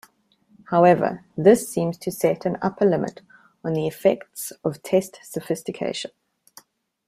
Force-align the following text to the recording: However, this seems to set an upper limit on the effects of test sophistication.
However, 0.71 1.25
this 1.37 1.69
seems 1.69 1.95
to 1.99 2.09
set 2.09 2.47
an 2.47 2.57
upper 2.59 2.85
limit 2.85 3.21
on 3.63 3.73
the 3.73 3.85
effects 3.85 4.51
of 4.63 4.81
test 4.81 5.19
sophistication. 5.21 6.09